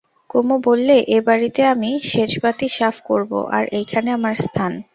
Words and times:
কুমু 0.29 0.55
বললে, 0.63 0.95
এ 1.07 1.19
বাড়িতে 1.27 1.61
আমি 1.65 1.91
সেজবাতি 2.09 2.67
সাফ 2.77 2.95
করব, 3.05 3.31
আর 3.51 3.63
এইখানে 3.79 4.09
আমার 4.11 4.35
স্থান। 4.45 4.71